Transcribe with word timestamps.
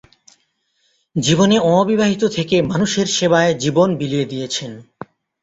জীবনে 1.15 1.57
অবিবাহিত 1.73 2.23
থেকে 2.27 2.55
মানুষের 2.61 3.07
সেবায় 3.07 3.51
জীবন 3.55 3.89
বিলিয়ে 3.97 4.25
দিয়েছেন। 4.25 4.71